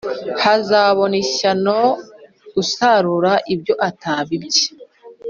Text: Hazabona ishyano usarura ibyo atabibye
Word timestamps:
Hazabona 0.43 1.15
ishyano 1.23 1.77
usarura 2.61 3.33
ibyo 3.53 3.73
atabibye 3.89 4.65